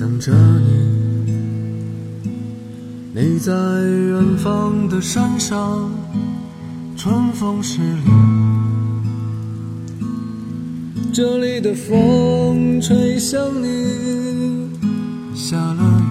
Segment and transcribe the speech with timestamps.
[0.00, 1.30] 想着你，
[3.14, 5.90] 你在远方的山上，
[6.96, 8.10] 春风十里。
[11.12, 14.70] 这里的风吹向你，
[15.34, 16.04] 下了雨。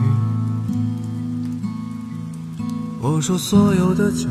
[3.01, 4.27] 我说所有的酒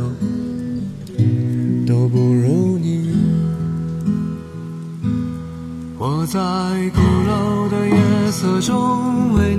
[1.85, 3.09] 都不如你。
[5.99, 6.39] 我在
[6.95, 9.28] 鼓楼的夜色中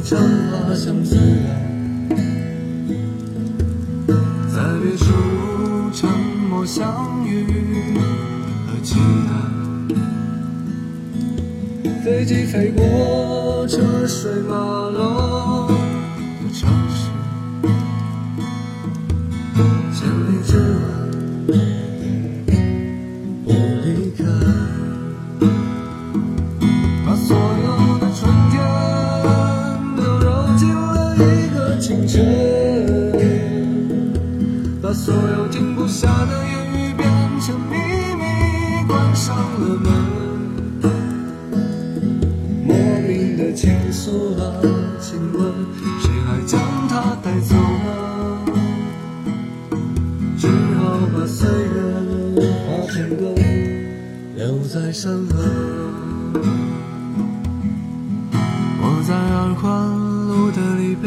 [0.00, 1.20] 你唱花香自来，
[4.48, 5.06] 在别处
[5.92, 6.08] 沉
[6.48, 7.44] 默相遇
[8.68, 8.94] 和期
[9.26, 9.30] 待。
[12.04, 14.54] 飞机飞过车水马
[14.88, 15.68] 龙
[34.98, 37.08] 所有停不下的言语变
[37.40, 37.76] 成秘
[38.16, 38.22] 密，
[38.88, 39.86] 关上了门。
[42.66, 42.74] 莫
[43.06, 44.42] 名的情愫啊，
[45.00, 45.40] 请问
[46.00, 47.88] 谁来将它带走呢？
[50.36, 50.82] 只好
[51.14, 53.22] 把岁月化成歌，
[54.36, 55.32] 留在山河。
[58.80, 59.64] 我在二环
[60.26, 61.06] 路的里边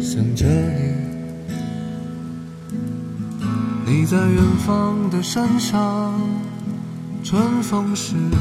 [0.00, 1.03] 想着你，
[3.86, 6.18] 你在远方的山上，
[7.22, 8.36] 春风十里。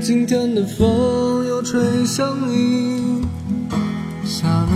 [0.00, 3.24] 今天的风又吹向你，
[4.24, 4.72] 下了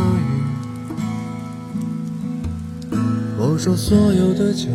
[2.92, 2.96] 雨。
[3.36, 4.68] 我说所有的酒